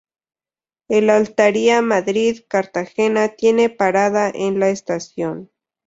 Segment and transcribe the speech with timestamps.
[0.87, 5.51] El Altaria Madrid-Cartagena tiene parada en la estación.